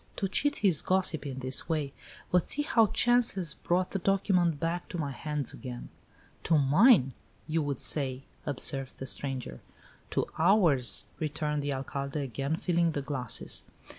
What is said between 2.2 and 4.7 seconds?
But see how chance has brought the document